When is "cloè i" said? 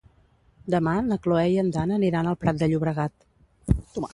1.27-1.59